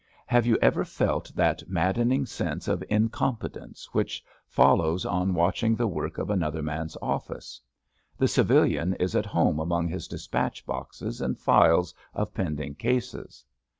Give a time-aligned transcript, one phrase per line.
[0.25, 5.85] Have you ever felt that maddening sense of in competence which follows on watching the
[5.85, 7.61] work of another man's office?
[8.17, 13.45] The civilian is at home among his despatch boxes and files of pending cases.